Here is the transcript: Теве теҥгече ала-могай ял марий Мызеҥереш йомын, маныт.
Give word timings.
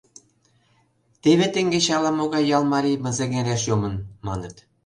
Теве 1.21 1.47
теҥгече 1.53 1.91
ала-могай 1.97 2.43
ял 2.57 2.63
марий 2.73 3.01
Мызеҥереш 3.03 3.61
йомын, 3.69 3.93
маныт. 4.27 4.55